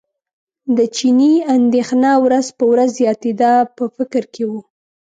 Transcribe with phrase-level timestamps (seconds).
[0.77, 4.51] د چیني اندېښنه ورځ په ورځ زیاتېده په فکر کې و.